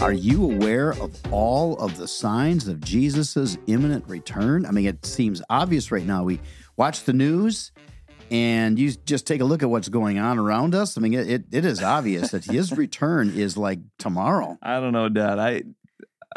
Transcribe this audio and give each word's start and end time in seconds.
Are 0.00 0.12
you 0.12 0.44
aware 0.44 0.92
of 0.92 1.20
all 1.32 1.76
of 1.78 1.96
the 1.96 2.06
signs 2.06 2.68
of 2.68 2.80
Jesus' 2.80 3.58
imminent 3.66 4.06
return? 4.06 4.64
I 4.64 4.70
mean, 4.70 4.86
it 4.86 5.04
seems 5.04 5.42
obvious 5.50 5.90
right 5.90 6.06
now. 6.06 6.22
We 6.22 6.40
watch 6.76 7.02
the 7.02 7.12
news 7.12 7.72
and 8.30 8.78
you 8.78 8.92
just 8.92 9.26
take 9.26 9.40
a 9.40 9.44
look 9.44 9.64
at 9.64 9.70
what's 9.70 9.88
going 9.88 10.20
on 10.20 10.38
around 10.38 10.76
us. 10.76 10.96
I 10.96 11.00
mean, 11.00 11.14
it, 11.14 11.46
it 11.50 11.64
is 11.64 11.82
obvious 11.82 12.30
that 12.30 12.44
his 12.44 12.72
return 12.76 13.30
is 13.30 13.56
like 13.56 13.80
tomorrow. 13.98 14.56
I 14.62 14.78
don't 14.78 14.92
know, 14.92 15.08
Dad. 15.08 15.40
I, 15.40 15.64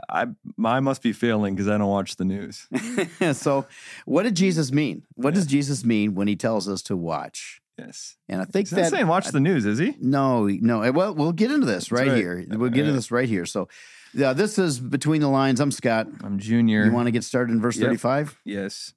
I, 0.09 0.25
I 0.63 0.79
must 0.79 1.03
be 1.03 1.13
failing 1.13 1.53
because 1.53 1.69
I 1.69 1.77
don't 1.77 1.87
watch 1.87 2.15
the 2.15 2.25
news. 2.25 2.67
so, 3.33 3.67
what 4.05 4.23
did 4.23 4.35
Jesus 4.35 4.71
mean? 4.71 5.03
What 5.13 5.35
does 5.35 5.45
Jesus 5.45 5.85
mean 5.85 6.15
when 6.15 6.27
he 6.27 6.35
tells 6.35 6.67
us 6.67 6.81
to 6.83 6.97
watch? 6.97 7.60
Yes. 7.85 8.15
And 8.29 8.41
I 8.41 8.45
think 8.45 8.67
He's 8.67 8.73
not 8.73 8.83
that 8.83 8.91
saying 8.91 9.07
watch 9.07 9.27
the 9.29 9.39
news, 9.39 9.65
is 9.65 9.79
he? 9.79 9.95
No, 9.99 10.45
no. 10.47 10.81
eh, 10.81 10.89
Well, 10.89 11.13
we'll 11.15 11.31
get 11.31 11.51
into 11.51 11.65
this 11.65 11.91
right, 11.91 12.07
right. 12.07 12.17
here. 12.17 12.45
We'll 12.49 12.69
get 12.69 12.81
into 12.81 12.93
this 12.93 13.11
right 13.11 13.27
here. 13.27 13.45
So, 13.45 13.67
yeah, 14.13 14.33
this 14.33 14.59
is 14.59 14.79
between 14.79 15.21
the 15.21 15.29
lines. 15.29 15.59
I'm 15.59 15.71
Scott. 15.71 16.07
I'm 16.23 16.37
junior. 16.39 16.85
You 16.85 16.91
want 16.91 17.07
to 17.07 17.11
get 17.11 17.23
started 17.23 17.53
in 17.53 17.61
verse 17.61 17.77
Yep. 17.77 17.87
35? 17.87 18.39
Yes. 18.45 18.93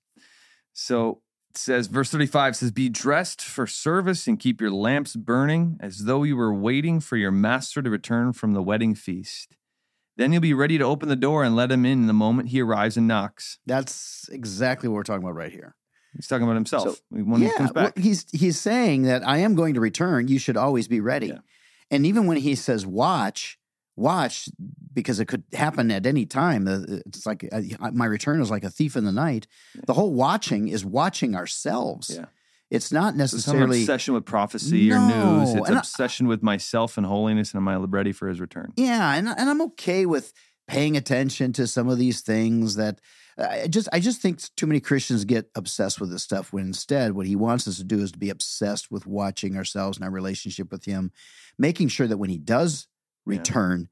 So 0.73 1.21
it 1.51 1.59
says, 1.59 1.87
verse 1.87 2.11
35 2.11 2.57
says, 2.57 2.71
Be 2.73 2.89
dressed 2.89 3.41
for 3.43 3.67
service 3.67 4.27
and 4.27 4.39
keep 4.41 4.61
your 4.61 4.71
lamps 4.73 5.15
burning 5.17 5.77
as 5.81 6.05
though 6.05 6.23
you 6.25 6.37
were 6.37 6.53
waiting 6.53 7.01
for 7.01 7.17
your 7.17 7.31
master 7.31 7.81
to 7.81 7.91
return 7.91 8.33
from 8.33 8.55
the 8.55 8.63
wedding 8.63 8.95
feast. 8.95 9.57
Then 10.17 10.33
you'll 10.33 10.43
be 10.43 10.55
ready 10.55 10.79
to 10.79 10.85
open 10.85 11.09
the 11.09 11.17
door 11.17 11.43
and 11.43 11.57
let 11.57 11.73
him 11.73 11.85
in 11.85 12.07
the 12.07 12.13
moment 12.13 12.51
he 12.51 12.61
arrives 12.61 12.97
and 12.97 13.07
knocks. 13.09 13.59
That's 13.67 14.29
exactly 14.31 14.89
what 14.89 14.95
we're 14.97 15.03
talking 15.05 15.25
about 15.25 15.35
right 15.35 15.51
here. 15.53 15.75
He's 16.17 16.27
talking 16.27 16.45
about 16.45 16.55
himself 16.55 16.89
So, 16.89 16.97
when 17.11 17.43
he 17.43 17.51
comes 17.51 17.73
well, 17.73 17.93
he's 17.97 18.27
he's 18.33 18.59
saying 18.59 19.03
that 19.03 19.27
I 19.27 19.39
am 19.39 19.55
going 19.55 19.75
to 19.75 19.81
return. 19.81 20.29
You 20.29 20.39
should 20.39 20.57
always 20.57 20.89
be 20.89 21.01
ready. 21.01 21.29
Yeah. 21.29 21.39
And 21.91 22.07
even 22.07 22.27
when 22.27 22.37
he 22.39 22.55
says 22.55 22.87
watch, 22.87 23.59
watch 23.97 24.49
because 24.93 25.21
it 25.21 25.27
could 25.27 25.43
happen 25.53 25.91
at 25.91 26.07
any 26.07 26.27
time. 26.27 26.67
Uh, 26.69 26.81
It's 27.07 27.27
like 27.27 27.49
uh, 27.53 27.61
my 27.93 28.07
return 28.07 28.41
is 28.41 28.51
like 28.51 28.65
a 28.65 28.71
thief 28.71 28.97
in 28.97 29.05
the 29.05 29.13
night. 29.13 29.47
The 29.87 29.95
whole 29.95 30.13
watching 30.13 30.69
is 30.69 30.85
watching 30.85 31.35
ourselves. 31.35 32.11
Yeah. 32.15 32.27
It's 32.71 32.91
not 32.91 33.11
It's 33.11 33.19
necessarily 33.19 33.81
obsession 33.81 34.15
with 34.15 34.25
prophecy 34.25 34.91
or 34.91 34.99
news. 34.99 35.55
It's 35.55 35.69
and 35.69 35.77
I- 35.77 35.81
obsession 35.81 36.27
with 36.27 36.43
myself 36.43 36.97
and 36.97 37.07
holiness, 37.07 37.53
and 37.53 37.59
am 37.61 37.69
I 37.69 37.77
ready 37.77 38.13
for 38.13 38.29
his 38.29 38.41
return? 38.41 38.73
Yeah, 38.77 39.15
and 39.15 39.29
and 39.29 39.51
I'm 39.51 39.63
okay 39.63 40.07
with 40.07 40.33
paying 40.67 40.97
attention 40.97 41.53
to 41.53 41.67
some 41.67 41.89
of 41.89 41.99
these 41.99 42.23
things 42.23 42.77
that 42.77 43.01
I 43.39 43.67
just 43.69 43.89
I 43.93 44.01
just 44.01 44.21
think 44.21 44.41
too 44.57 44.67
many 44.67 44.81
Christians 44.81 45.25
get 45.25 45.51
obsessed 45.55 46.01
with 46.01 46.11
this 46.11 46.23
stuff 46.23 46.53
when 46.53 46.67
instead 46.67 47.13
what 47.13 47.27
he 47.27 47.35
wants 47.37 47.67
us 47.67 47.77
to 47.79 47.85
do 47.85 48.01
is 48.01 48.13
to 48.13 48.19
be 48.19 48.31
obsessed 48.31 48.91
with 48.91 49.07
watching 49.07 49.57
ourselves 49.57 49.97
and 49.99 50.05
our 50.05 50.11
relationship 50.11 50.71
with 50.71 50.85
him, 50.85 51.11
making 51.59 51.89
sure 51.89 52.07
that 52.07 52.19
when 52.19 52.31
he 52.31 52.39
does 52.39 52.87
Yeah. 53.27 53.39
return, 53.39 53.89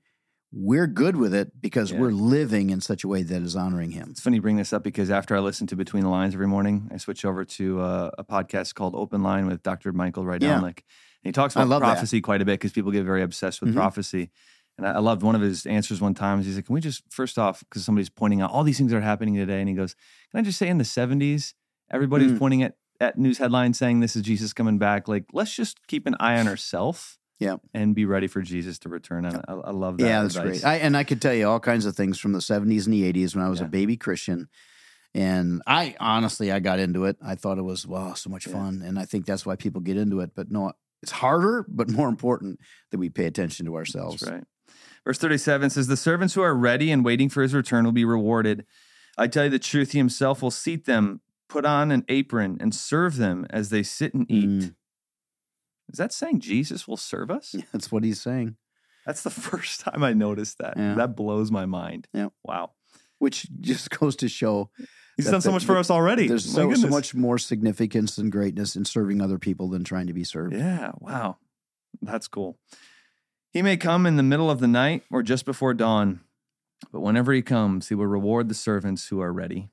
we're 0.52 0.86
good 0.86 1.16
with 1.16 1.32
it 1.34 1.60
because 1.60 1.90
Yeah. 1.90 1.98
we're 2.00 2.12
living 2.12 2.70
in 2.70 2.80
such 2.80 3.02
a 3.04 3.08
way 3.08 3.22
that 3.22 3.42
is 3.42 3.56
honoring 3.56 3.90
him. 3.92 4.08
It's 4.10 4.20
funny 4.20 4.36
you 4.36 4.42
bring 4.42 4.56
this 4.58 4.72
up 4.72 4.84
because 4.84 5.10
after 5.10 5.34
I 5.34 5.40
listen 5.40 5.66
to 5.68 5.76
Between 5.76 6.02
the 6.02 6.10
Lines 6.10 6.34
every 6.34 6.46
morning, 6.46 6.88
I 6.92 6.98
switch 6.98 7.24
over 7.24 7.44
to 7.44 7.80
uh, 7.80 8.10
a 8.18 8.24
podcast 8.24 8.74
called 8.74 8.94
Open 8.94 9.22
Line 9.22 9.46
with 9.46 9.62
Dr. 9.62 9.92
Michael 9.92 10.24
Rydelnik. 10.24 10.40
Yeah. 10.42 10.60
And 11.24 11.28
he 11.28 11.32
talks 11.32 11.54
about 11.56 11.68
love 11.68 11.80
that. 11.80 11.92
prophecy 11.94 12.20
quite 12.20 12.42
a 12.42 12.44
bit 12.44 12.54
because 12.60 12.72
people 12.72 12.90
get 12.92 13.04
very 13.04 13.22
obsessed 13.22 13.60
with 13.62 13.70
Mhm. 13.70 13.74
prophecy. 13.76 14.30
And 14.78 14.86
I, 14.86 14.98
loved 15.00 15.22
one 15.22 15.34
of 15.34 15.42
his 15.42 15.66
answers 15.66 16.00
one 16.00 16.14
time. 16.14 16.42
He's 16.42 16.56
like, 16.56 16.66
Can 16.66 16.74
we 16.74 16.80
just, 16.80 17.02
first 17.10 17.38
off, 17.38 17.60
because 17.60 17.84
somebody's 17.84 18.08
pointing 18.08 18.40
out 18.40 18.50
all 18.50 18.64
these 18.64 18.78
things 18.78 18.90
that 18.90 18.96
are 18.98 19.02
happening 19.02 19.34
today. 19.34 19.60
And 19.60 19.68
he 19.68 19.74
goes, 19.74 19.94
Can 20.30 20.40
I 20.40 20.42
just 20.42 20.58
say 20.58 20.68
in 20.68 20.78
the 20.78 20.84
70s, 20.84 21.52
everybody 21.90 22.24
was 22.24 22.32
Mm. 22.34 22.38
pointing 22.38 22.62
at, 22.62 22.76
at 23.00 23.18
news 23.18 23.38
headlines 23.38 23.78
saying 23.78 24.00
this 24.00 24.16
is 24.16 24.22
Jesus 24.22 24.52
coming 24.52 24.78
back. 24.78 25.08
Like, 25.08 25.24
let's 25.32 25.54
just 25.54 25.86
keep 25.88 26.06
an 26.06 26.16
eye 26.20 26.38
on 26.40 26.48
ourselves. 26.48 27.18
Yeah. 27.38 27.56
And 27.74 27.94
be 27.94 28.04
ready 28.06 28.28
for 28.28 28.40
Jesus 28.40 28.78
to 28.80 28.88
return. 28.88 29.24
And 29.24 29.36
I, 29.48 29.52
I 29.52 29.70
love 29.72 29.98
that. 29.98 30.04
yeah, 30.06 30.22
that's 30.22 30.36
advice. 30.36 30.60
great. 30.62 30.64
I, 30.64 30.76
and 30.76 30.96
I 30.96 31.02
could 31.04 31.20
tell 31.20 31.34
you 31.34 31.48
all 31.48 31.58
kinds 31.60 31.84
of 31.86 31.96
things 31.96 32.18
from 32.18 32.32
the 32.32 32.38
70s 32.38 32.84
and 32.86 32.94
the 32.94 33.12
80s 33.12 33.34
when 33.34 33.44
I 33.44 33.48
was 33.48 33.60
a 33.60 33.64
baby 33.66 33.96
Christian. 33.96 34.48
And 35.14 35.60
I 35.66 35.94
honestly, 36.00 36.50
I 36.52 36.60
got 36.60 36.78
into 36.78 37.04
it. 37.04 37.16
I 37.22 37.34
thought 37.34 37.58
it 37.58 37.62
was, 37.62 37.86
wow, 37.86 38.14
so 38.14 38.30
much 38.30 38.46
Yeah. 38.46 38.54
fun. 38.54 38.82
And 38.84 38.98
I 38.98 39.04
think 39.04 39.26
that's 39.26 39.44
why 39.44 39.56
people 39.56 39.80
get 39.80 39.96
into 39.96 40.20
it. 40.20 40.30
But 40.34 40.50
no, 40.50 40.72
it's 41.02 41.12
harder, 41.12 41.66
but 41.68 41.90
more 41.90 42.08
important 42.08 42.60
that 42.92 42.98
we 42.98 43.10
pay 43.10 43.26
attention 43.26 43.66
to 43.66 43.74
ourselves. 43.76 44.20
That's 44.22 44.32
right. 44.32 44.44
Verse 45.04 45.18
37 45.18 45.70
says, 45.70 45.86
The 45.86 45.96
servants 45.96 46.34
who 46.34 46.42
are 46.42 46.54
ready 46.54 46.90
and 46.90 47.04
waiting 47.04 47.28
for 47.28 47.42
his 47.42 47.54
return 47.54 47.84
will 47.84 47.92
be 47.92 48.04
rewarded. 48.04 48.64
I 49.18 49.26
tell 49.26 49.44
you 49.44 49.50
the 49.50 49.58
truth, 49.58 49.92
he 49.92 49.98
himself 49.98 50.40
will 50.42 50.50
seat 50.50 50.84
them, 50.86 51.20
put 51.48 51.64
on 51.66 51.90
an 51.90 52.04
apron, 52.08 52.56
and 52.60 52.74
serve 52.74 53.16
them 53.16 53.46
as 53.50 53.68
they 53.70 53.82
sit 53.82 54.14
and 54.14 54.30
eat. 54.30 54.48
Mm. 54.48 54.74
Is 55.92 55.98
that 55.98 56.12
saying 56.12 56.40
Jesus 56.40 56.86
will 56.88 56.96
serve 56.96 57.30
us? 57.30 57.54
That's 57.72 57.90
what 57.92 58.04
he's 58.04 58.20
saying, 58.20 58.56
That's 59.04 59.22
the 59.22 59.30
first 59.48 59.80
time 59.80 60.02
I 60.02 60.12
noticed 60.12 60.58
that. 60.58 60.74
Yeah. 60.76 60.94
That 60.94 61.16
blows 61.16 61.50
my 61.50 61.66
mind. 61.66 62.08
Yeah. 62.14 62.28
Wow. 62.44 62.70
which 63.18 63.48
just 63.60 63.90
goes 63.90 64.16
to 64.16 64.28
show 64.28 64.70
He's 65.16 65.26
done 65.30 65.42
so 65.42 65.50
that- 65.50 65.52
much 65.52 65.64
for 65.66 65.74
that- 65.74 65.80
us 65.80 65.90
already. 65.90 66.26
there's 66.28 66.44
so, 66.50 66.72
so 66.72 66.88
much 66.88 67.14
more 67.14 67.36
significance 67.36 68.16
and 68.16 68.32
greatness 68.32 68.76
in 68.76 68.84
serving 68.86 69.20
other 69.20 69.38
people 69.38 69.68
than 69.68 69.84
trying 69.84 70.06
to 70.06 70.14
be 70.14 70.24
served. 70.24 70.54
Yeah, 70.54 70.92
wow. 71.00 71.36
That's 72.00 72.28
cool. 72.28 72.58
He 73.52 73.60
may 73.60 73.76
come 73.76 74.06
in 74.06 74.16
the 74.16 74.22
middle 74.22 74.50
of 74.50 74.60
the 74.60 74.68
night 74.68 75.02
or 75.10 75.22
just 75.22 75.44
before 75.44 75.74
dawn, 75.74 76.20
but 76.90 77.00
whenever 77.00 77.32
he 77.32 77.42
comes, 77.42 77.88
he 77.88 77.94
will 77.94 78.06
reward 78.06 78.48
the 78.48 78.54
servants 78.54 79.08
who 79.08 79.20
are 79.20 79.32
ready. 79.32 79.68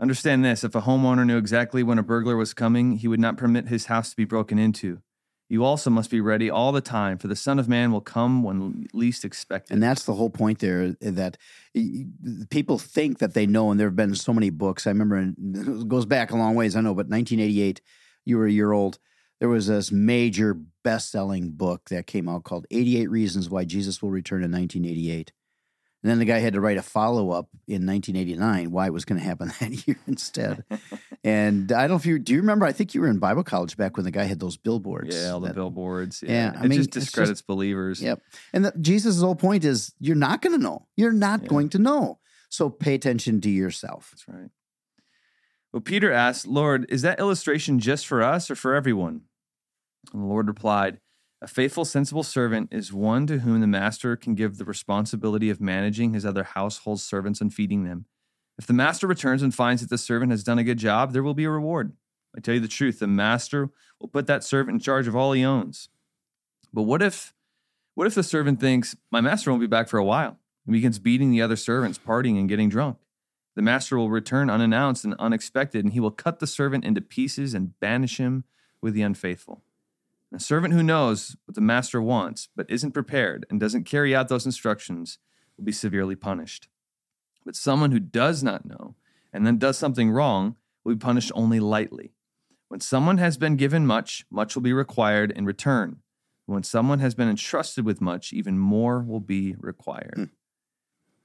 Understand 0.00 0.44
this 0.44 0.64
if 0.64 0.74
a 0.74 0.80
homeowner 0.80 1.24
knew 1.24 1.36
exactly 1.38 1.84
when 1.84 1.98
a 1.98 2.02
burglar 2.02 2.36
was 2.36 2.54
coming, 2.54 2.96
he 2.96 3.06
would 3.06 3.20
not 3.20 3.36
permit 3.36 3.68
his 3.68 3.86
house 3.86 4.10
to 4.10 4.16
be 4.16 4.24
broken 4.24 4.58
into. 4.58 5.00
You 5.48 5.64
also 5.64 5.90
must 5.90 6.10
be 6.10 6.20
ready 6.20 6.50
all 6.50 6.72
the 6.72 6.80
time, 6.80 7.18
for 7.18 7.28
the 7.28 7.36
Son 7.36 7.58
of 7.58 7.68
Man 7.68 7.92
will 7.92 8.00
come 8.00 8.42
when 8.42 8.86
least 8.94 9.24
expected. 9.24 9.74
And 9.74 9.82
that's 9.82 10.04
the 10.04 10.14
whole 10.14 10.30
point 10.30 10.58
there 10.58 10.96
that 11.00 11.36
people 12.50 12.78
think 12.78 13.18
that 13.18 13.34
they 13.34 13.46
know, 13.46 13.70
and 13.70 13.78
there 13.78 13.86
have 13.86 13.94
been 13.94 14.14
so 14.14 14.32
many 14.32 14.50
books. 14.50 14.86
I 14.86 14.90
remember 14.90 15.18
it 15.38 15.88
goes 15.88 16.06
back 16.06 16.32
a 16.32 16.36
long 16.36 16.56
ways, 16.56 16.74
I 16.74 16.80
know, 16.80 16.94
but 16.94 17.06
1988, 17.06 17.80
you 18.24 18.38
were 18.38 18.46
a 18.46 18.50
year 18.50 18.72
old. 18.72 18.98
There 19.42 19.48
was 19.48 19.66
this 19.66 19.90
major 19.90 20.54
best 20.84 21.10
selling 21.10 21.50
book 21.50 21.88
that 21.88 22.06
came 22.06 22.28
out 22.28 22.44
called 22.44 22.64
88 22.70 23.10
Reasons 23.10 23.50
Why 23.50 23.64
Jesus 23.64 24.00
Will 24.00 24.10
Return 24.12 24.44
in 24.44 24.52
1988. 24.52 25.32
And 26.04 26.10
then 26.12 26.20
the 26.20 26.24
guy 26.24 26.38
had 26.38 26.52
to 26.52 26.60
write 26.60 26.76
a 26.76 26.82
follow 26.82 27.30
up 27.32 27.48
in 27.66 27.84
1989 27.84 28.70
why 28.70 28.86
it 28.86 28.92
was 28.92 29.04
going 29.04 29.18
to 29.20 29.26
happen 29.26 29.48
that 29.60 29.84
year 29.88 29.96
instead. 30.06 30.62
and 31.24 31.72
I 31.72 31.80
don't 31.82 31.90
know 31.90 31.96
if 31.96 32.06
you 32.06 32.20
do 32.20 32.34
you 32.34 32.38
remember, 32.38 32.66
I 32.66 32.70
think 32.70 32.94
you 32.94 33.00
were 33.00 33.08
in 33.08 33.18
Bible 33.18 33.42
college 33.42 33.76
back 33.76 33.96
when 33.96 34.04
the 34.04 34.12
guy 34.12 34.22
had 34.22 34.38
those 34.38 34.56
billboards. 34.56 35.12
yeah, 35.20 35.30
all 35.30 35.40
the 35.40 35.48
that- 35.48 35.56
billboards. 35.56 36.22
Yeah, 36.24 36.52
Yeah, 36.52 36.60
I 36.60 36.64
it 36.64 36.68
mean, 36.68 36.78
just 36.78 36.90
it's 36.90 36.94
just- 36.94 37.06
discredits 37.06 37.42
believers. 37.42 38.00
Yep. 38.00 38.22
And 38.52 38.66
the, 38.66 38.72
Jesus' 38.80 39.20
whole 39.20 39.34
point 39.34 39.64
is 39.64 39.92
you're 39.98 40.14
not 40.14 40.40
going 40.40 40.56
to 40.56 40.62
know. 40.62 40.86
You're 40.96 41.10
not 41.10 41.42
Yeah. 41.42 41.48
going 41.48 41.68
to 41.70 41.80
know. 41.80 42.20
So 42.48 42.70
pay 42.70 42.94
attention 42.94 43.40
to 43.40 43.50
yourself. 43.50 44.10
That's 44.12 44.28
right. 44.28 44.50
Well, 45.72 45.80
Peter 45.80 46.12
asked, 46.12 46.46
Lord, 46.46 46.86
is 46.90 47.02
that 47.02 47.18
illustration 47.18 47.80
just 47.80 48.06
for 48.06 48.22
us 48.22 48.48
or 48.48 48.54
for 48.54 48.74
everyone? 48.76 49.22
And 50.12 50.22
the 50.22 50.26
Lord 50.26 50.48
replied, 50.48 50.98
A 51.40 51.46
faithful, 51.46 51.84
sensible 51.84 52.22
servant 52.22 52.68
is 52.72 52.92
one 52.92 53.26
to 53.26 53.40
whom 53.40 53.60
the 53.60 53.66
master 53.66 54.16
can 54.16 54.34
give 54.34 54.58
the 54.58 54.64
responsibility 54.64 55.50
of 55.50 55.60
managing 55.60 56.14
his 56.14 56.26
other 56.26 56.44
household 56.44 57.00
servants 57.00 57.40
and 57.40 57.52
feeding 57.52 57.84
them. 57.84 58.06
If 58.58 58.66
the 58.66 58.72
master 58.72 59.06
returns 59.06 59.42
and 59.42 59.54
finds 59.54 59.82
that 59.82 59.90
the 59.90 59.98
servant 59.98 60.30
has 60.30 60.44
done 60.44 60.58
a 60.58 60.64
good 60.64 60.78
job, 60.78 61.12
there 61.12 61.22
will 61.22 61.34
be 61.34 61.44
a 61.44 61.50
reward. 61.50 61.92
I 62.36 62.40
tell 62.40 62.54
you 62.54 62.60
the 62.60 62.68
truth, 62.68 62.98
the 62.98 63.06
master 63.06 63.70
will 64.00 64.08
put 64.08 64.26
that 64.26 64.44
servant 64.44 64.76
in 64.76 64.80
charge 64.80 65.06
of 65.06 65.16
all 65.16 65.32
he 65.32 65.44
owns. 65.44 65.88
But 66.72 66.82
what 66.82 67.02
if 67.02 67.34
what 67.94 68.06
if 68.06 68.14
the 68.14 68.22
servant 68.22 68.58
thinks, 68.58 68.96
My 69.10 69.20
master 69.20 69.50
won't 69.50 69.60
be 69.60 69.66
back 69.66 69.88
for 69.88 69.98
a 69.98 70.04
while, 70.04 70.38
and 70.66 70.72
begins 70.72 70.98
beating 70.98 71.30
the 71.30 71.42
other 71.42 71.56
servants, 71.56 71.98
partying 71.98 72.38
and 72.38 72.48
getting 72.48 72.70
drunk? 72.70 72.98
The 73.54 73.62
master 73.62 73.98
will 73.98 74.08
return 74.08 74.48
unannounced 74.48 75.04
and 75.04 75.14
unexpected, 75.18 75.84
and 75.84 75.92
he 75.92 76.00
will 76.00 76.10
cut 76.10 76.38
the 76.38 76.46
servant 76.46 76.86
into 76.86 77.02
pieces 77.02 77.52
and 77.52 77.78
banish 77.80 78.16
him 78.16 78.44
with 78.80 78.94
the 78.94 79.02
unfaithful. 79.02 79.62
A 80.34 80.40
servant 80.40 80.72
who 80.72 80.82
knows 80.82 81.36
what 81.44 81.54
the 81.54 81.60
master 81.60 82.00
wants, 82.00 82.48
but 82.56 82.70
isn't 82.70 82.92
prepared 82.92 83.44
and 83.50 83.60
doesn't 83.60 83.84
carry 83.84 84.14
out 84.14 84.28
those 84.28 84.46
instructions, 84.46 85.18
will 85.56 85.64
be 85.64 85.72
severely 85.72 86.16
punished. 86.16 86.68
But 87.44 87.56
someone 87.56 87.92
who 87.92 88.00
does 88.00 88.42
not 88.42 88.64
know 88.64 88.94
and 89.32 89.46
then 89.46 89.58
does 89.58 89.76
something 89.76 90.10
wrong 90.10 90.56
will 90.84 90.94
be 90.94 90.98
punished 90.98 91.32
only 91.34 91.60
lightly. 91.60 92.14
When 92.68 92.80
someone 92.80 93.18
has 93.18 93.36
been 93.36 93.56
given 93.56 93.86
much, 93.86 94.24
much 94.30 94.54
will 94.54 94.62
be 94.62 94.72
required 94.72 95.30
in 95.30 95.44
return. 95.44 96.02
When 96.46 96.62
someone 96.62 97.00
has 97.00 97.14
been 97.14 97.28
entrusted 97.28 97.84
with 97.84 98.00
much, 98.00 98.32
even 98.32 98.58
more 98.58 99.00
will 99.02 99.20
be 99.20 99.54
required. 99.58 100.30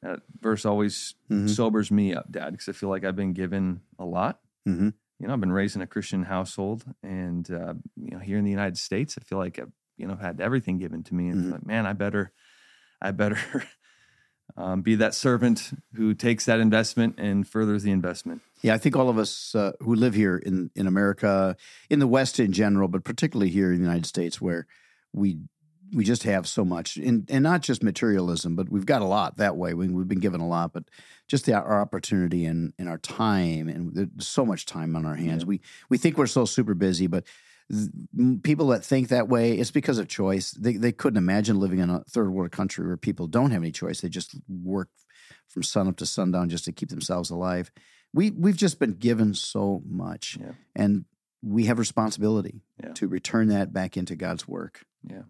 That 0.01 0.21
verse 0.39 0.65
always 0.65 1.15
Mhm. 1.29 1.49
sobers 1.49 1.89
me 1.89 2.13
up, 2.13 2.31
Dad, 2.31 2.51
because 2.51 2.69
I 2.69 2.73
feel 2.73 2.89
like 2.89 3.03
I've 3.03 3.15
been 3.15 3.33
given 3.33 3.81
a 3.97 4.05
lot. 4.05 4.41
Mhm. 4.67 4.93
You 5.19 5.27
know, 5.27 5.33
I've 5.33 5.39
been 5.39 5.51
raised 5.51 5.75
in 5.75 5.81
a 5.81 5.87
Christian 5.87 6.23
household, 6.23 6.83
and 7.01 7.49
uh, 7.49 7.73
you 7.95 8.11
know, 8.11 8.19
here 8.19 8.37
in 8.37 8.45
the 8.45 8.51
United 8.51 8.77
States, 8.77 9.17
I 9.19 9.23
feel 9.23 9.37
like 9.39 9.57
I've 9.59 9.71
you 9.97 10.07
know 10.07 10.15
had 10.15 10.39
everything 10.39 10.77
given 10.77 11.03
to 11.03 11.15
me, 11.15 11.29
and 11.29 11.45
Mhm. 11.45 11.51
like, 11.53 11.65
man, 11.65 11.87
I 11.87 11.93
better, 11.93 12.31
I 13.01 13.11
better 13.11 13.39
um, 14.57 14.81
be 14.81 14.95
that 14.95 15.13
servant 15.15 15.71
who 15.95 16.13
takes 16.13 16.45
that 16.45 16.59
investment 16.59 17.15
and 17.17 17.47
furthers 17.47 17.83
the 17.83 17.91
investment. 17.91 18.41
Yeah, 18.61 18.73
I 18.75 18.77
think 18.77 18.95
all 18.95 19.09
of 19.09 19.17
us 19.17 19.55
uh, 19.55 19.71
who 19.79 19.95
live 19.95 20.13
here 20.13 20.37
in, 20.37 20.71
in 20.75 20.87
America, 20.87 21.55
in 21.89 21.99
the 21.99 22.07
West 22.07 22.39
in 22.39 22.51
general, 22.51 22.87
but 22.87 23.03
particularly 23.03 23.51
here 23.51 23.71
in 23.71 23.77
the 23.79 23.83
United 23.85 24.05
States, 24.05 24.39
where 24.41 24.65
we 25.13 25.37
we 25.93 26.03
just 26.03 26.23
have 26.23 26.47
so 26.47 26.65
much, 26.65 26.97
and 26.97 27.25
and 27.29 27.43
not 27.43 27.61
just 27.61 27.81
materialism, 27.83 28.55
but 28.55 28.69
we've 28.69 28.85
got 28.85 29.01
a 29.01 29.05
lot 29.05 29.37
that 29.37 29.55
way. 29.57 29.73
We, 29.73 29.87
we've 29.87 30.07
been 30.07 30.19
given 30.19 30.41
a 30.41 30.47
lot, 30.47 30.73
but 30.73 30.83
just 31.27 31.45
the, 31.45 31.53
our 31.53 31.81
opportunity 31.81 32.45
and, 32.45 32.73
and 32.77 32.87
our 32.89 32.97
time, 32.97 33.67
and 33.69 33.93
there's 33.93 34.27
so 34.27 34.45
much 34.45 34.65
time 34.65 34.95
on 34.95 35.05
our 35.05 35.15
hands. 35.15 35.43
Yeah. 35.43 35.47
We 35.47 35.61
we 35.89 35.97
think 35.97 36.17
we're 36.17 36.27
so 36.27 36.45
super 36.45 36.73
busy, 36.73 37.07
but 37.07 37.23
th- 37.71 38.41
people 38.43 38.67
that 38.67 38.83
think 38.83 39.09
that 39.09 39.29
way, 39.29 39.53
it's 39.53 39.71
because 39.71 39.97
of 39.97 40.07
choice. 40.07 40.51
They 40.51 40.73
they 40.77 40.91
couldn't 40.91 41.17
imagine 41.17 41.59
living 41.59 41.79
in 41.79 41.89
a 41.89 42.03
third 42.09 42.31
world 42.31 42.51
country 42.51 42.85
where 42.85 42.97
people 42.97 43.27
don't 43.27 43.51
have 43.51 43.61
any 43.61 43.71
choice. 43.71 44.01
They 44.01 44.09
just 44.09 44.35
work 44.49 44.89
from 45.47 45.63
sun 45.63 45.87
up 45.87 45.97
to 45.97 46.05
sundown 46.05 46.49
just 46.49 46.65
to 46.65 46.71
keep 46.71 46.89
themselves 46.89 47.29
alive. 47.29 47.71
We 48.13 48.31
we've 48.31 48.57
just 48.57 48.79
been 48.79 48.93
given 48.93 49.33
so 49.33 49.81
much, 49.87 50.37
Yeah. 50.39 50.51
and 50.75 51.05
we 51.43 51.65
have 51.65 51.77
responsibility 51.79 52.61
Yeah. 52.83 52.93
to 52.93 53.07
return 53.07 53.47
that 53.49 53.71
back 53.71 53.95
into 53.95 54.15
God's 54.15 54.47
work. 54.47 54.85
Yeah. 55.03 55.23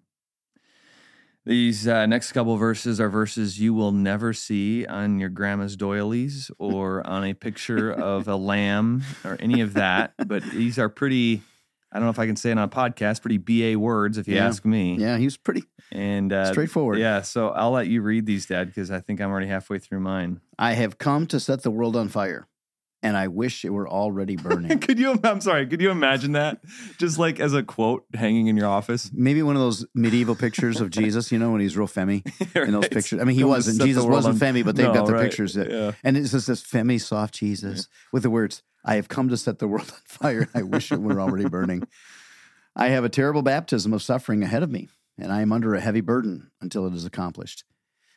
These 1.47 1.87
uh, 1.87 2.05
next 2.07 2.33
couple 2.33 2.57
verses 2.57 2.99
are 2.99 3.07
verses 3.07 3.57
you 3.57 3.73
will 3.73 3.93
never 3.93 4.33
see 4.33 4.85
on 4.85 5.17
your 5.17 5.29
grandma's 5.29 5.77
doilies 5.77 6.51
or 6.59 7.07
on 7.07 7.23
a 7.23 7.33
picture 7.33 7.89
of 7.89 8.27
a 8.27 8.35
lamb 8.35 9.01
or 9.23 9.37
any 9.39 9.61
of 9.61 9.73
that. 9.75 10.13
But 10.27 10.43
these 10.51 10.77
are 10.77 10.89
pretty, 10.89 11.41
I 11.89 11.99
don't 11.99 12.03
know 12.03 12.09
if 12.09 12.19
I 12.19 12.25
can 12.27 12.35
say 12.35 12.49
it 12.51 12.57
on 12.57 12.65
a 12.65 12.67
podcast, 12.67 13.21
pretty 13.21 13.37
BA 13.37 13.79
words 13.79 14.17
if 14.17 14.27
you 14.27 14.35
Yeah. 14.35 14.47
ask 14.47 14.65
me. 14.65 14.97
Yeah, 14.97 15.17
he 15.17 15.23
was 15.23 15.37
pretty 15.37 15.63
And 15.89 16.33
uh, 16.33 16.51
straightforward. 16.51 16.99
yeah, 16.99 17.21
so 17.21 17.47
I'll 17.49 17.71
let 17.71 17.87
you 17.87 18.01
read 18.01 18.25
these, 18.25 18.45
Dad, 18.45 18.67
because 18.67 18.91
I 18.91 18.99
think 18.99 19.21
I'm 19.21 19.29
already 19.29 19.47
halfway 19.47 19.79
through 19.79 20.01
mine. 20.01 20.41
I 20.59 20.73
have 20.73 20.97
come 20.97 21.27
to 21.27 21.39
set 21.39 21.63
the 21.63 21.71
world 21.71 21.95
on 21.95 22.09
fire, 22.09 22.45
and 23.03 23.15
I 23.15 23.27
wish 23.27 23.63
it 23.63 23.69
were 23.69 23.87
already 23.87 24.35
burning. 24.47 24.79
could 24.79 24.97
you? 24.99 25.19
I'm 25.23 25.39
sorry. 25.41 25.67
Could 25.67 25.81
you 25.81 25.91
imagine 25.91 26.31
that? 26.33 26.59
Just 26.97 27.17
like 27.19 27.39
as 27.39 27.53
a 27.53 27.63
quote 27.63 28.05
hanging 28.13 28.47
in 28.47 28.57
your 28.57 28.67
office. 28.67 29.11
Maybe 29.13 29.43
one 29.43 29.55
of 29.55 29.61
those 29.61 29.85
medieval 29.93 30.35
pictures 30.35 30.81
of 30.81 30.89
Jesus, 30.89 31.31
you 31.31 31.39
know, 31.39 31.51
when 31.51 31.61
he's 31.61 31.77
real 31.77 31.87
femmy 31.87 32.23
in 32.55 32.71
those 32.71 32.83
Right. 32.83 32.91
pictures. 32.91 33.21
I 33.21 33.23
mean, 33.23 33.35
he 33.35 33.41
to 33.41 33.47
wasn't. 33.47 33.81
Jesus 33.81 34.03
wasn't 34.03 34.33
on- 34.33 34.39
femmy, 34.39 34.63
but 34.63 34.75
they've 34.75 34.87
No, 34.87 34.93
got 34.93 35.05
the 35.07 35.13
right. 35.13 35.23
pictures. 35.23 35.53
That, 35.53 35.69
Yeah. 35.69 35.91
And 36.03 36.17
it's 36.17 36.31
just 36.31 36.47
this 36.47 36.61
femmy, 36.63 36.97
soft 36.97 37.35
Jesus 37.35 37.87
with 38.11 38.23
the 38.23 38.29
words, 38.29 38.63
I 38.83 38.95
have 38.95 39.07
come 39.09 39.29
to 39.29 39.37
set 39.37 39.59
the 39.59 39.67
world 39.67 39.91
on 39.93 39.99
fire. 40.05 40.49
I 40.55 40.63
wish 40.63 40.91
it 40.91 41.01
were 41.01 41.19
already 41.21 41.47
burning. 41.49 41.83
I 42.75 42.89
have 42.89 43.03
a 43.03 43.09
terrible 43.09 43.41
baptism 43.41 43.91
of 43.93 44.01
suffering 44.03 44.43
ahead 44.43 44.63
of 44.63 44.69
me, 44.71 44.87
and 45.17 45.31
I 45.31 45.41
am 45.41 45.51
under 45.51 45.73
a 45.75 45.81
heavy 45.81 46.01
burden 46.01 46.51
until 46.61 46.85
it 46.87 46.93
is 46.93 47.05
accomplished. 47.05 47.63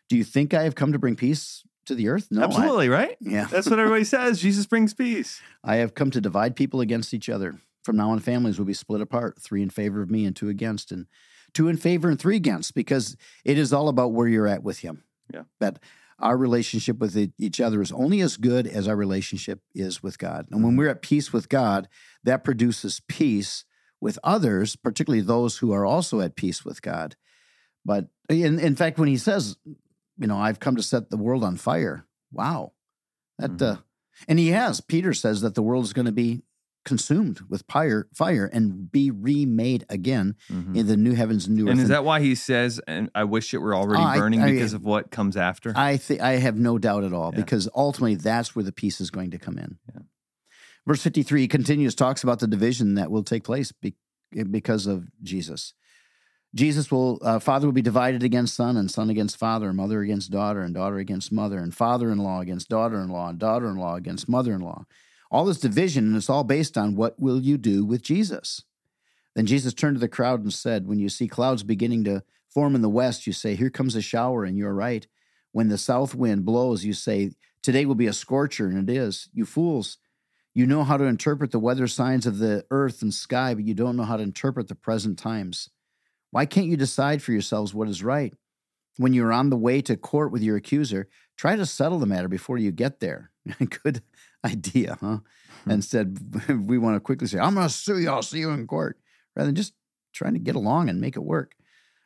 Do 0.08 0.16
you 0.16 0.24
think 0.24 0.52
I 0.54 0.64
have 0.64 0.74
come 0.74 0.92
to 0.92 0.98
bring 0.98 1.16
peace 1.16 1.62
to 1.90 1.94
the 1.94 2.08
earth? 2.08 2.28
No. 2.30 2.42
I- 2.42 2.44
Absolutely, 2.44 2.88
right? 2.88 3.16
yeah. 3.20 3.44
That's 3.44 3.68
what 3.68 3.78
everybody 3.78 4.04
says. 4.16 4.40
Jesus 4.40 4.66
brings 4.66 4.94
peace. 4.94 5.40
I 5.62 5.76
have 5.76 5.94
come 5.94 6.10
to 6.12 6.20
divide 6.20 6.56
people 6.56 6.80
against 6.80 7.12
each 7.12 7.28
other. 7.28 7.58
From 7.84 7.96
now 7.96 8.10
on, 8.10 8.18
families 8.20 8.58
will 8.58 8.66
be 8.66 8.74
split 8.74 9.00
apart, 9.00 9.40
three 9.40 9.62
in 9.62 9.70
favor 9.70 10.02
of 10.02 10.10
me 10.10 10.24
and 10.24 10.36
two 10.36 10.48
against, 10.48 10.92
and 10.92 11.06
two 11.52 11.68
in 11.68 11.76
favor 11.76 12.08
and 12.08 12.18
three 12.18 12.36
against, 12.36 12.74
because 12.74 13.16
it 13.44 13.58
is 13.58 13.72
all 13.72 13.88
about 13.88 14.12
where 14.12 14.28
you're 14.28 14.46
at 14.46 14.62
with 14.62 14.80
Him. 14.80 15.04
Yeah. 15.32 15.44
That 15.60 15.78
our 16.18 16.36
relationship 16.36 16.98
with 16.98 17.32
each 17.38 17.60
other 17.60 17.80
is 17.80 17.92
only 17.92 18.20
as 18.20 18.36
good 18.36 18.66
as 18.66 18.86
our 18.86 18.96
relationship 18.96 19.60
is 19.74 20.02
with 20.02 20.18
God. 20.18 20.46
And 20.50 20.62
when 20.62 20.72
mm-hmm. 20.72 20.78
we're 20.78 20.88
at 20.90 21.02
peace 21.02 21.32
with 21.32 21.48
God, 21.48 21.88
that 22.24 22.44
produces 22.44 23.00
peace 23.08 23.64
with 24.00 24.18
others, 24.22 24.76
particularly 24.76 25.22
those 25.22 25.58
who 25.58 25.72
are 25.72 25.86
also 25.86 26.20
at 26.20 26.36
peace 26.36 26.64
with 26.64 26.82
God. 26.82 27.16
But 27.84 28.08
in, 28.28 28.58
in 28.58 28.76
fact, 28.76 28.98
when 28.98 29.08
He 29.08 29.16
says, 29.16 29.56
you 30.20 30.26
know, 30.26 30.36
I've 30.38 30.60
come 30.60 30.76
to 30.76 30.82
set 30.82 31.10
the 31.10 31.16
world 31.16 31.42
on 31.42 31.56
fire, 31.56 32.06
wow. 32.30 32.72
That, 33.38 33.52
Mhm. 33.56 33.62
uh, 33.62 33.76
and 34.28 34.38
He 34.38 34.48
has. 34.48 34.80
Peter 34.80 35.14
says 35.14 35.40
that 35.40 35.54
the 35.54 35.62
world 35.62 35.84
is 35.84 35.92
going 35.92 36.06
to 36.06 36.12
be 36.12 36.42
consumed 36.84 37.40
with 37.48 37.62
fire, 37.70 38.08
fire 38.14 38.46
and 38.46 38.90
be 38.90 39.10
remade 39.10 39.84
again 39.90 40.34
Mhm. 40.50 40.76
in 40.76 40.86
the 40.86 40.96
new 40.96 41.12
heavens 41.14 41.46
and 41.46 41.54
new 41.56 41.64
earth. 41.66 41.72
And 41.72 41.80
is 41.80 41.88
that 41.88 42.04
why 42.04 42.20
he 42.20 42.34
says, 42.34 42.80
and 42.86 43.10
I 43.14 43.24
wish 43.24 43.52
it 43.52 43.58
were 43.58 43.74
already 43.74 44.02
Oh, 44.02 44.06
I- 44.06 44.18
burning 44.18 44.40
I- 44.42 44.52
because 44.52 44.72
of 44.72 44.82
what 44.82 45.10
comes 45.10 45.36
after? 45.36 45.72
I 45.76 45.96
think 45.98 46.20
I 46.22 46.32
have 46.32 46.56
no 46.56 46.78
doubt 46.78 47.04
at 47.04 47.12
all 47.12 47.32
Yeah. 47.32 47.40
because 47.42 47.68
ultimately 47.74 48.14
that's 48.14 48.56
where 48.56 48.64
the 48.64 48.72
peace 48.72 48.98
is 49.00 49.10
going 49.10 49.30
to 49.32 49.38
come 49.38 49.58
in. 49.58 49.78
Yeah. 49.94 50.02
Verse 50.86 51.02
53 51.02 51.46
continues 51.48 51.94
talks 51.94 52.22
about 52.22 52.38
the 52.40 52.46
division 52.46 52.94
that 52.94 53.10
will 53.10 53.24
take 53.24 53.44
place 53.44 53.72
be, 53.72 53.94
because 54.50 54.86
of 54.86 55.08
Jesus. 55.22 55.74
Jesus 56.54 56.90
will 56.90 57.18
uh, 57.22 57.38
father 57.38 57.66
will 57.66 57.72
be 57.72 57.82
divided 57.82 58.22
against 58.22 58.56
son 58.56 58.76
and 58.76 58.90
son 58.90 59.08
against 59.08 59.36
father, 59.36 59.72
mother 59.72 60.00
against 60.00 60.30
daughter 60.30 60.62
and 60.62 60.74
daughter 60.74 60.98
against 60.98 61.30
mother 61.30 61.58
and 61.58 61.74
father-in-law 61.74 62.40
against 62.40 62.68
daughter-in-law 62.68 63.28
and 63.28 63.38
daughter-in-law 63.38 63.94
against 63.94 64.28
mother-in-law. 64.28 64.84
All 65.30 65.44
this 65.44 65.60
division 65.60 66.08
and 66.08 66.16
it's 66.16 66.28
all 66.28 66.42
based 66.42 66.76
on 66.76 66.96
what 66.96 67.20
will 67.20 67.40
you 67.40 67.56
do 67.56 67.84
with 67.84 68.02
Jesus? 68.02 68.64
Then 69.36 69.46
Jesus 69.46 69.74
turned 69.74 69.96
to 69.96 70.00
the 70.00 70.08
crowd 70.08 70.42
and 70.42 70.52
said, 70.52 70.86
When 70.86 70.98
you 70.98 71.08
see 71.08 71.28
clouds 71.28 71.62
beginning 71.62 72.04
to 72.04 72.24
form 72.48 72.74
in 72.74 72.82
the 72.82 72.88
west, 72.88 73.26
you 73.26 73.32
say, 73.32 73.54
Here 73.54 73.70
comes 73.70 73.94
a 73.94 74.02
shower, 74.02 74.44
and 74.44 74.56
you're 74.56 74.74
right. 74.74 75.06
When 75.52 75.68
the 75.68 75.78
south 75.78 76.14
wind 76.14 76.44
blows, 76.44 76.84
you 76.84 76.92
say, 76.92 77.30
Today 77.62 77.86
will 77.86 77.94
be 77.94 78.06
a 78.06 78.12
scorcher, 78.12 78.66
and 78.66 78.88
it 78.88 78.92
is. 78.92 79.28
You 79.32 79.44
fools, 79.44 79.98
you 80.52 80.66
know 80.66 80.82
how 80.82 80.96
to 80.96 81.04
interpret 81.04 81.52
the 81.52 81.60
weather 81.60 81.86
signs 81.86 82.26
of 82.26 82.38
the 82.38 82.64
earth 82.70 83.02
and 83.02 83.14
sky, 83.14 83.54
but 83.54 83.64
you 83.64 83.74
don't 83.74 83.96
know 83.96 84.02
how 84.02 84.16
to 84.16 84.22
interpret 84.22 84.66
the 84.66 84.74
present 84.74 85.18
times. 85.18 85.70
Why 86.30 86.46
can't 86.46 86.66
you 86.66 86.76
decide 86.76 87.22
for 87.22 87.32
yourselves 87.32 87.74
what 87.74 87.88
is 87.88 88.02
right? 88.02 88.34
When 88.96 89.12
you're 89.12 89.32
on 89.32 89.50
the 89.50 89.56
way 89.56 89.80
to 89.82 89.96
court 89.96 90.30
with 90.32 90.42
your 90.42 90.56
accuser, 90.56 91.08
try 91.36 91.56
to 91.56 91.66
settle 91.66 91.98
the 91.98 92.06
matter 92.06 92.28
before 92.28 92.58
you 92.58 92.70
get 92.70 93.00
there. 93.00 93.30
Good 93.82 94.02
idea, 94.44 94.98
huh? 95.00 95.18
Hmm. 95.64 95.70
Instead, 95.70 96.18
we 96.68 96.78
want 96.78 96.96
to 96.96 97.00
quickly 97.00 97.26
say, 97.26 97.38
I'm 97.38 97.54
going 97.54 97.66
to 97.66 97.72
sue 97.72 97.98
you, 97.98 98.10
I'll 98.10 98.22
see 98.22 98.38
you 98.38 98.50
in 98.50 98.66
court, 98.66 98.98
rather 99.34 99.48
than 99.48 99.56
just 99.56 99.74
trying 100.12 100.34
to 100.34 100.40
get 100.40 100.56
along 100.56 100.88
and 100.88 101.00
make 101.00 101.16
it 101.16 101.24
work. 101.24 101.54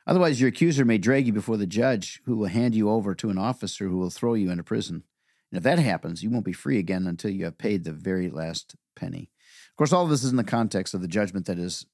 Otherwise, 0.06 0.40
your 0.40 0.48
accuser 0.48 0.84
may 0.84 0.98
drag 0.98 1.26
you 1.26 1.32
before 1.32 1.56
the 1.56 1.66
judge, 1.66 2.20
who 2.26 2.36
will 2.36 2.46
hand 2.46 2.74
you 2.74 2.90
over 2.90 3.14
to 3.14 3.30
an 3.30 3.38
officer 3.38 3.88
who 3.88 3.96
will 3.96 4.10
throw 4.10 4.34
you 4.34 4.50
into 4.50 4.62
prison. 4.62 5.02
And 5.50 5.58
if 5.58 5.64
that 5.64 5.78
happens, 5.78 6.22
you 6.22 6.30
won't 6.30 6.44
be 6.44 6.52
free 6.52 6.78
again 6.78 7.06
until 7.06 7.30
you 7.30 7.44
have 7.44 7.56
paid 7.56 7.84
the 7.84 7.92
very 7.92 8.28
last 8.28 8.76
penny. 8.96 9.30
Of 9.70 9.76
course, 9.76 9.92
all 9.92 10.04
of 10.04 10.10
this 10.10 10.22
is 10.22 10.30
in 10.30 10.36
the 10.36 10.44
context 10.44 10.94
of 10.94 11.00
the 11.00 11.08
judgment 11.08 11.46
that 11.46 11.58
is 11.58 11.86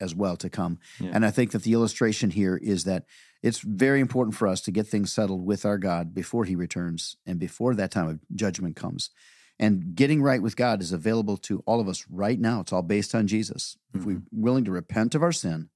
as 0.00 0.14
well 0.14 0.36
to 0.36 0.50
come. 0.50 0.78
Yeah. 1.00 1.10
And 1.12 1.24
I 1.24 1.30
think 1.30 1.52
that 1.52 1.62
the 1.62 1.72
illustration 1.72 2.30
here 2.30 2.56
is 2.56 2.84
that 2.84 3.04
it's 3.42 3.60
very 3.60 4.00
important 4.00 4.34
for 4.34 4.48
us 4.48 4.60
to 4.62 4.70
get 4.70 4.86
things 4.86 5.12
settled 5.12 5.44
with 5.44 5.64
our 5.64 5.78
God 5.78 6.14
before 6.14 6.44
he 6.44 6.56
returns 6.56 7.16
and 7.26 7.38
before 7.38 7.74
that 7.74 7.90
time 7.90 8.08
of 8.08 8.20
judgment 8.34 8.76
comes. 8.76 9.10
And 9.58 9.94
getting 9.94 10.22
right 10.22 10.42
with 10.42 10.56
God 10.56 10.82
is 10.82 10.92
available 10.92 11.36
to 11.38 11.62
all 11.66 11.80
of 11.80 11.88
us 11.88 12.04
right 12.10 12.38
now. 12.38 12.60
It's 12.60 12.72
all 12.72 12.82
based 12.82 13.14
on 13.14 13.26
Jesus. 13.26 13.78
If 13.94 14.04
we're 14.04 14.16
mm-hmm. 14.16 14.42
willing 14.42 14.64
to 14.64 14.70
repent 14.70 15.14
of 15.14 15.22
our 15.22 15.32
sin 15.32 15.70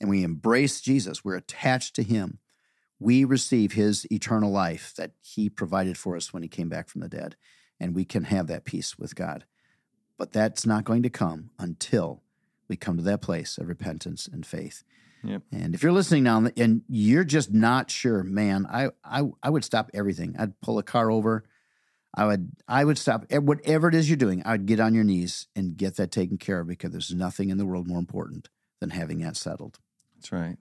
and 0.00 0.10
we 0.10 0.22
embrace 0.22 0.80
Jesus, 0.80 1.24
we're 1.24 1.36
attached 1.36 1.94
to 1.96 2.02
him, 2.02 2.38
we 2.98 3.24
receive 3.24 3.72
his 3.72 4.10
eternal 4.10 4.50
life 4.50 4.92
that 4.96 5.12
he 5.20 5.48
provided 5.48 5.96
for 5.96 6.16
us 6.16 6.32
when 6.32 6.42
he 6.42 6.48
came 6.48 6.68
back 6.68 6.88
from 6.88 7.00
the 7.00 7.08
dead. 7.08 7.36
And 7.78 7.94
we 7.94 8.04
can 8.04 8.24
have 8.24 8.46
that 8.46 8.64
peace 8.64 8.98
with 8.98 9.14
God. 9.14 9.44
But 10.18 10.32
that's 10.32 10.64
not 10.64 10.84
going 10.84 11.02
to 11.02 11.10
come 11.10 11.50
until 11.58 12.22
we 12.68 12.76
come 12.76 12.96
to 12.96 13.02
that 13.04 13.22
place 13.22 13.58
of 13.58 13.68
repentance 13.68 14.28
and 14.30 14.44
faith. 14.44 14.84
Yep. 15.22 15.42
And 15.52 15.74
if 15.74 15.82
you're 15.82 15.92
listening 15.92 16.22
now 16.22 16.46
and 16.56 16.82
you're 16.88 17.24
just 17.24 17.52
not 17.52 17.90
sure, 17.90 18.22
man, 18.22 18.66
I, 18.70 18.90
I 19.04 19.22
I 19.42 19.50
would 19.50 19.64
stop 19.64 19.90
everything. 19.92 20.36
I'd 20.38 20.60
pull 20.60 20.78
a 20.78 20.82
car 20.82 21.10
over. 21.10 21.44
I 22.14 22.26
would 22.26 22.52
I 22.68 22.84
would 22.84 22.98
stop 22.98 23.30
whatever 23.32 23.88
it 23.88 23.94
is 23.94 24.08
you're 24.08 24.16
doing. 24.16 24.42
I 24.44 24.52
would 24.52 24.66
get 24.66 24.80
on 24.80 24.94
your 24.94 25.04
knees 25.04 25.48
and 25.56 25.76
get 25.76 25.96
that 25.96 26.12
taken 26.12 26.38
care 26.38 26.60
of 26.60 26.68
because 26.68 26.92
there's 26.92 27.14
nothing 27.14 27.50
in 27.50 27.58
the 27.58 27.66
world 27.66 27.88
more 27.88 27.98
important 27.98 28.48
than 28.80 28.90
having 28.90 29.18
that 29.20 29.36
settled. 29.36 29.78
That's 30.16 30.32
right. 30.32 30.56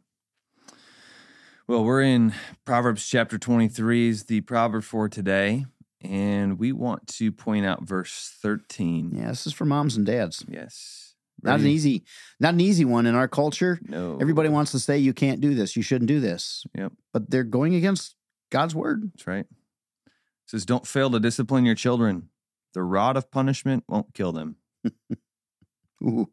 Well, 1.67 1.83
we're 1.83 2.03
in 2.03 2.33
Proverbs 2.63 3.07
chapter 3.07 3.37
23 3.37 4.09
is 4.09 4.23
the 4.25 4.41
proverb 4.41 4.83
for 4.83 5.09
today. 5.09 5.65
And 6.01 6.59
we 6.59 6.71
want 6.71 7.07
to 7.07 7.31
point 7.31 7.65
out 7.65 7.83
verse 7.83 8.35
13. 8.39 9.13
Yeah, 9.15 9.29
this 9.29 9.47
is 9.47 9.53
for 9.53 9.65
moms 9.65 9.97
and 9.97 10.05
dads. 10.05 10.45
Yes. 10.47 11.04
Not 11.45 11.59
an 11.59 11.67
easy, 11.67 12.03
not 12.39 12.53
an 12.53 12.61
easy 12.61 12.85
one 12.85 13.05
in 13.05 13.15
our 13.15 13.27
culture. 13.27 13.79
No. 13.87 14.17
Everybody 14.19 14.49
wants 14.49 14.71
to 14.71 14.79
say 14.79 14.97
you 14.97 15.13
can't 15.13 15.41
do 15.41 15.53
this, 15.53 15.75
you 15.75 15.83
shouldn't 15.83 16.07
do 16.07 16.19
this. 16.19 16.65
Yep. 16.75 16.91
But 17.13 17.29
they're 17.29 17.43
going 17.43 17.75
against 17.75 18.15
God's 18.51 18.75
word. 18.75 19.11
That's 19.13 19.27
right. 19.27 19.45
It 19.45 20.49
says, 20.49 20.65
Don't 20.65 20.87
fail 20.87 21.09
to 21.11 21.19
discipline 21.19 21.65
your 21.65 21.75
children. 21.75 22.29
The 22.73 22.83
rod 22.83 23.17
of 23.17 23.31
punishment 23.31 23.83
won't 23.87 24.13
kill 24.13 24.31
them. 24.31 24.57
Ooh. 26.03 26.29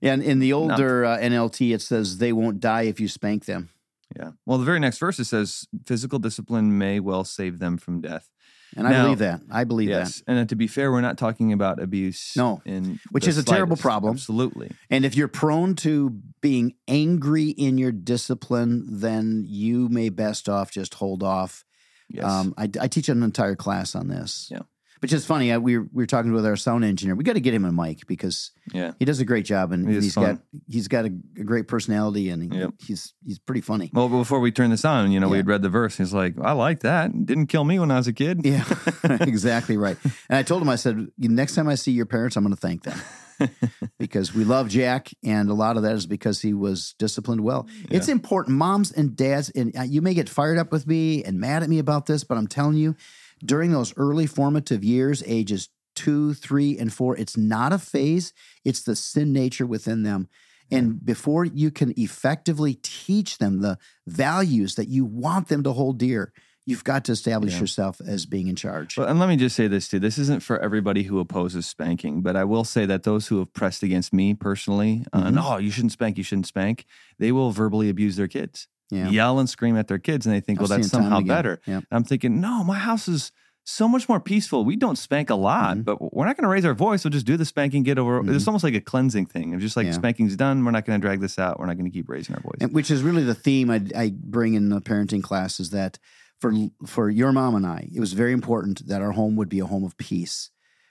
Yeah, 0.00 0.12
and 0.14 0.22
in 0.22 0.40
the 0.40 0.52
older 0.52 1.04
uh, 1.04 1.18
NLT, 1.18 1.74
it 1.74 1.80
says 1.80 2.18
they 2.18 2.32
won't 2.32 2.60
die 2.60 2.82
if 2.82 3.00
you 3.00 3.08
spank 3.08 3.44
them. 3.46 3.70
Yeah. 4.16 4.32
Well, 4.44 4.58
the 4.58 4.64
very 4.64 4.80
next 4.80 4.98
verse 4.98 5.18
it 5.18 5.24
says, 5.24 5.66
Physical 5.86 6.18
discipline 6.18 6.76
may 6.76 7.00
well 7.00 7.24
save 7.24 7.58
them 7.58 7.78
from 7.78 8.00
death. 8.00 8.30
And 8.76 8.86
I 8.88 9.02
believe 9.02 9.18
that. 9.18 9.40
I 9.50 9.64
believe 9.64 9.88
that. 9.90 9.94
yes. 9.94 10.22
And 10.26 10.38
uh, 10.38 10.44
to 10.46 10.56
be 10.56 10.66
fair, 10.66 10.90
we're 10.90 11.00
not 11.00 11.18
talking 11.18 11.52
about 11.52 11.80
abuse. 11.80 12.32
No. 12.36 12.60
In 12.64 12.98
Which 13.10 13.26
is 13.26 13.38
a 13.38 13.44
terrible 13.44 13.76
problem. 13.76 14.14
Absolutely. 14.14 14.70
And 14.90 15.04
if 15.04 15.16
you're 15.16 15.28
prone 15.28 15.74
to 15.76 16.20
being 16.40 16.74
angry 16.88 17.50
in 17.50 17.78
your 17.78 17.92
discipline, 17.92 18.84
then 19.00 19.44
you 19.46 19.88
may 19.88 20.08
best 20.08 20.48
off 20.48 20.70
just 20.70 20.94
hold 20.94 21.22
off. 21.22 21.64
Yes. 22.08 22.24
Um, 22.24 22.54
I, 22.56 22.68
I 22.80 22.88
teach 22.88 23.08
an 23.08 23.22
entire 23.22 23.56
class 23.56 23.94
on 23.94 24.08
this. 24.08 24.48
Yeah. 24.50 24.62
Which 25.04 25.12
is 25.12 25.26
funny. 25.26 25.52
I, 25.52 25.58
we 25.58 25.76
were, 25.76 25.84
we 25.92 26.02
were 26.02 26.06
talking 26.06 26.32
with 26.32 26.46
our 26.46 26.56
sound 26.56 26.82
engineer. 26.82 27.14
We 27.14 27.24
got 27.24 27.34
to 27.34 27.40
get 27.40 27.52
him 27.52 27.66
a 27.66 27.70
mic 27.72 28.06
because 28.06 28.52
Yeah. 28.72 28.92
he 28.98 29.04
does 29.04 29.20
a 29.20 29.26
great 29.26 29.44
job, 29.44 29.70
and 29.70 29.86
He 29.86 30.08
fun. 30.08 30.24
got 30.24 30.38
he's 30.66 30.88
got 30.88 31.04
a, 31.04 31.08
a 31.38 31.44
great 31.44 31.68
personality, 31.68 32.30
and 32.30 32.42
he, 32.50 32.58
Yep. 32.58 32.70
he's 32.86 33.12
he's 33.22 33.38
pretty 33.38 33.60
funny. 33.60 33.90
Well, 33.92 34.08
before 34.08 34.40
we 34.40 34.50
turn 34.50 34.70
this 34.70 34.82
on, 34.82 35.12
you 35.12 35.20
know, 35.20 35.28
we 35.28 35.34
Yeah. 35.36 35.40
had 35.40 35.46
read 35.48 35.60
the 35.62 35.68
verse. 35.68 35.98
He's 35.98 36.14
like, 36.14 36.36
I 36.40 36.52
like 36.52 36.80
that. 36.80 37.10
It 37.10 37.26
didn't 37.26 37.48
kill 37.48 37.64
me 37.64 37.78
when 37.78 37.90
I 37.90 37.98
was 37.98 38.06
a 38.08 38.14
kid. 38.14 38.40
Yeah, 38.46 38.64
exactly 39.04 39.76
right. 39.76 39.98
And 40.30 40.38
I 40.38 40.42
told 40.42 40.62
him, 40.62 40.70
I 40.70 40.76
said, 40.76 41.06
next 41.18 41.54
time 41.54 41.68
I 41.68 41.74
see 41.74 41.92
your 41.92 42.06
parents, 42.06 42.36
I'm 42.36 42.42
going 42.42 42.54
to 42.54 42.60
thank 42.60 42.84
them 42.84 42.98
because 43.98 44.34
we 44.34 44.44
love 44.44 44.68
Jack, 44.68 45.10
and 45.22 45.50
a 45.50 45.54
lot 45.54 45.76
of 45.76 45.82
that 45.82 45.92
is 45.96 46.06
because 46.06 46.40
he 46.40 46.54
was 46.54 46.94
disciplined 46.98 47.42
well. 47.42 47.68
It's 47.90 48.08
important, 48.08 48.56
moms 48.56 48.90
and 48.90 49.14
dads, 49.14 49.50
and 49.50 49.76
uh, 49.76 49.82
you 49.82 50.00
may 50.00 50.14
get 50.14 50.30
fired 50.30 50.56
up 50.56 50.72
with 50.72 50.86
me 50.86 51.22
and 51.24 51.38
mad 51.38 51.62
at 51.62 51.68
me 51.68 51.78
about 51.78 52.06
this, 52.06 52.24
but 52.24 52.38
I'm 52.38 52.46
telling 52.46 52.76
you, 52.76 52.96
during 53.44 53.72
those 53.72 53.92
early 53.96 54.26
formative 54.26 54.82
years, 54.84 55.22
ages 55.26 55.68
two, 55.94 56.34
three, 56.34 56.76
and 56.78 56.92
four, 56.92 57.16
it's 57.16 57.36
not 57.36 57.72
a 57.72 57.78
phase; 57.78 58.32
it's 58.64 58.82
the 58.82 58.96
sin 58.96 59.32
nature 59.32 59.66
within 59.66 60.02
them. 60.02 60.28
And 60.70 61.04
before 61.04 61.44
you 61.44 61.70
can 61.70 61.92
effectively 61.96 62.78
teach 62.82 63.38
them 63.38 63.60
the 63.60 63.78
values 64.06 64.74
that 64.76 64.88
you 64.88 65.04
want 65.04 65.48
them 65.48 65.62
to 65.62 65.72
hold 65.72 65.98
dear, 65.98 66.32
you've 66.66 66.82
got 66.84 67.04
to 67.04 67.12
establish 67.12 67.52
Yeah. 67.54 67.60
yourself 67.60 68.00
as 68.04 68.24
being 68.26 68.48
in 68.48 68.56
charge. 68.56 68.96
Well, 68.96 69.06
and 69.06 69.20
let 69.20 69.28
me 69.28 69.36
just 69.36 69.54
say 69.54 69.68
this 69.68 69.86
too. 69.88 69.98
This 70.00 70.16
isn't 70.18 70.42
for 70.42 70.58
everybody 70.58 71.02
who 71.04 71.18
opposes 71.20 71.66
spanking, 71.66 72.22
but 72.22 72.34
I 72.34 72.44
will 72.44 72.64
say 72.64 72.86
that 72.86 73.02
those 73.02 73.26
who 73.28 73.38
have 73.40 73.52
pressed 73.52 73.82
against 73.82 74.12
me 74.12 74.32
personally, 74.34 75.04
uh, 75.12 75.24
Mhm. 75.24 75.34
no, 75.34 75.58
you 75.58 75.70
shouldn't 75.70 75.92
spank, 75.92 76.16
you 76.16 76.24
shouldn't 76.24 76.46
spank, 76.46 76.86
they 77.18 77.30
will 77.30 77.50
verbally 77.52 77.88
abuse 77.90 78.16
their 78.16 78.26
kids, 78.28 78.66
yeah. 78.90 79.08
yell 79.08 79.38
and 79.38 79.48
scream 79.48 79.76
at 79.76 79.88
their 79.88 79.98
kids, 79.98 80.26
and 80.26 80.34
they 80.34 80.40
think, 80.40 80.58
I've 80.58 80.68
well, 80.68 80.78
that's 80.78 80.90
seen 80.90 81.00
it 81.00 81.02
time 81.04 81.12
somehow 81.12 81.26
better. 81.34 81.60
And 81.66 81.86
I'm 81.90 82.04
thinking, 82.04 82.40
no, 82.40 82.62
my 82.64 82.78
house 82.78 83.08
is 83.08 83.32
so 83.66 83.88
much 83.88 84.08
more 84.10 84.20
peaceful. 84.20 84.62
We 84.64 84.76
don't 84.76 84.96
spank 84.98 85.30
a 85.30 85.34
lot, 85.34 85.78
Mhm. 85.78 85.84
but 85.86 86.14
we're 86.14 86.26
not 86.26 86.36
going 86.36 86.42
to 86.44 86.50
raise 86.50 86.66
our 86.66 86.74
voice. 86.74 87.02
We'll 87.02 87.12
just 87.12 87.24
do 87.24 87.38
the 87.38 87.46
spanking, 87.46 87.82
get 87.82 87.98
over. 87.98 88.22
Mhm. 88.22 88.34
It's 88.34 88.46
almost 88.46 88.62
like 88.62 88.74
a 88.74 88.80
cleansing 88.80 89.24
thing. 89.26 89.54
It's 89.54 89.62
just 89.62 89.74
like 89.76 89.86
Yeah. 89.86 89.92
spanking's 89.92 90.36
done. 90.36 90.62
We're 90.64 90.70
not 90.70 90.84
going 90.84 91.00
to 91.00 91.02
drag 91.02 91.20
this 91.20 91.38
out. 91.38 91.58
We're 91.58 91.64
not 91.66 91.78
going 91.78 91.90
to 91.90 91.90
keep 91.90 92.10
raising 92.10 92.34
our 92.34 92.42
voice. 92.42 92.58
And 92.60 92.72
which 92.74 92.90
is 92.90 93.02
really 93.02 93.24
the 93.24 93.34
theme 93.34 93.70
I, 93.70 93.80
I 93.96 94.12
bring 94.14 94.52
in 94.52 94.68
the 94.68 94.82
parenting 94.82 95.22
class 95.22 95.60
is 95.60 95.70
that 95.70 95.98
for 96.40 96.52
for 96.84 97.08
your 97.08 97.32
mom 97.32 97.54
and 97.54 97.66
I, 97.66 97.88
it 97.90 98.00
was 98.00 98.12
very 98.12 98.32
important 98.32 98.86
that 98.86 99.00
our 99.00 99.12
home 99.12 99.34
would 99.36 99.48
be 99.48 99.60
a 99.60 99.66
home 99.66 99.84
of 99.84 99.96
peace, 99.96 100.50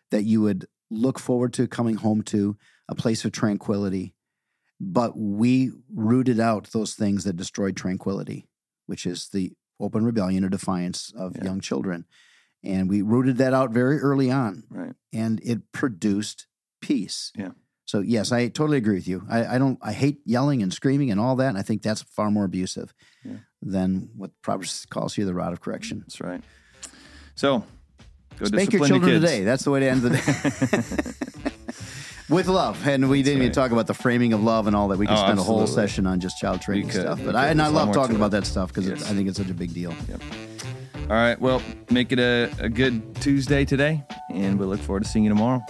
that 0.10 0.24
you 0.24 0.42
would 0.42 0.66
look 0.90 1.20
forward 1.20 1.54
to 1.54 1.68
coming 1.68 1.96
home 1.98 2.24
to 2.24 2.58
a 2.90 2.96
place 2.96 3.24
of 3.24 3.34
tranquility. 3.34 4.16
But 4.86 5.18
we 5.18 5.72
rooted 5.94 6.40
out 6.40 6.72
those 6.72 6.94
things 6.94 7.24
that 7.24 7.38
destroyed 7.38 7.76
tranquility, 7.78 8.48
which 8.86 9.06
is 9.06 9.30
the 9.30 9.54
open 9.80 10.04
rebellion 10.06 10.44
or 10.44 10.50
defiance 10.50 11.12
of 11.16 11.36
Yeah. 11.38 11.46
young 11.46 11.62
children. 11.62 12.06
And 12.64 12.90
we 12.90 13.02
rooted 13.02 13.38
that 13.38 13.54
out 13.54 13.72
very 13.72 14.00
early 14.00 14.30
on. 14.32 14.64
right. 14.70 14.94
and 15.14 15.40
it 15.44 15.72
produced 15.72 16.48
peace. 16.82 17.32
Yeah. 17.38 17.52
So 17.86 18.00
yes, 18.00 18.32
I 18.32 18.48
totally 18.48 18.78
agree 18.78 18.96
with 18.96 19.08
you. 19.08 19.26
I, 19.30 19.56
I 19.56 19.58
don't. 19.58 19.78
I 19.82 19.92
hate 19.94 20.20
yelling 20.26 20.64
and 20.64 20.74
screaming 20.74 21.12
and 21.12 21.20
all 21.20 21.36
that. 21.36 21.50
And 21.50 21.58
I 21.58 21.62
think 21.62 21.82
that's 21.82 22.02
far 22.02 22.32
more 22.32 22.46
abusive 22.46 22.94
Yeah. 23.24 23.38
than 23.62 24.10
what 24.16 24.32
Proverbs 24.42 24.86
calls 24.90 25.14
here 25.16 25.26
the 25.26 25.34
rod 25.34 25.54
of 25.54 25.60
correction. 25.62 26.00
That's 26.00 26.20
right. 26.22 26.42
So, 27.36 27.64
go 28.38 28.46
Spank 28.46 28.72
your 28.74 28.88
children 28.88 29.12
kids. 29.12 29.26
today. 29.26 29.44
That's 29.44 29.64
the 29.66 29.72
way 29.72 29.82
to 29.82 29.90
end 29.90 30.02
the 30.02 30.10
day. 31.43 31.43
With 32.34 32.48
love, 32.48 32.88
and 32.88 33.10
we 33.10 33.22
didn't 33.22 33.42
even 33.44 33.52
talk 33.54 33.72
about 33.72 33.86
the 33.86 33.94
framing 33.94 34.34
of 34.34 34.42
love 34.44 34.66
and 34.66 34.76
all 34.76 34.88
that. 34.88 34.98
We 34.98 35.06
could 35.06 35.14
Oh, 35.14 35.24
spend 35.24 35.38
a 35.38 35.44
whole 35.44 35.68
session 35.68 36.08
on 36.08 36.20
just 36.20 36.40
child 36.40 36.62
training 36.62 36.90
stuff. 36.90 37.20
But. 37.24 37.36
I 37.36 37.48
and 37.50 37.62
I 37.62 37.66
There's 37.66 37.74
a 37.74 37.78
lot 37.78 37.86
love 37.88 37.96
talking 37.96 38.16
it. 38.16 38.18
about 38.18 38.32
that 38.32 38.46
stuff 38.48 38.70
because 38.70 38.88
Yes. 38.90 39.04
I 39.10 39.14
think 39.14 39.28
it's 39.30 39.38
such 39.38 39.50
a 39.52 39.54
big 39.54 39.72
deal. 39.74 39.94
All 41.04 41.08
right. 41.10 41.40
Well, 41.40 41.62
make 41.92 42.12
it 42.12 42.18
a, 42.20 42.50
a 42.60 42.70
good 42.70 43.16
Tuesday 43.22 43.66
today, 43.66 44.04
and 44.34 44.58
we 44.60 44.66
look 44.66 44.80
forward 44.80 45.04
to 45.04 45.10
seeing 45.10 45.26
you 45.26 45.30
tomorrow. 45.30 45.62